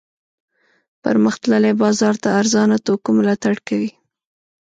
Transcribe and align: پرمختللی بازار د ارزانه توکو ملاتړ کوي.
پرمختللی 1.03 1.73
بازار 1.81 2.15
د 2.23 2.25
ارزانه 2.39 2.77
توکو 2.85 3.09
ملاتړ 3.17 3.55
کوي. 3.67 3.91